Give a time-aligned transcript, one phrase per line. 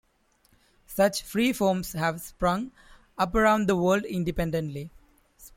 [0.87, 2.71] Such freeforms have sprung
[3.19, 4.89] up around the world independently.